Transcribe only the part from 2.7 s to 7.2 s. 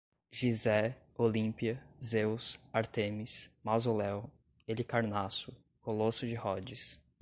Ártemis, Mausoléu, Helicarnasso, Colosso de Rodes